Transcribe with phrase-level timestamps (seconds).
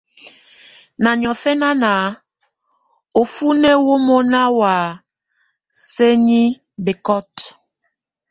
[1.03, 1.81] Na niɔ́fɛnian,
[3.21, 4.73] ufuné wo mona wa
[5.89, 7.35] sénibekot.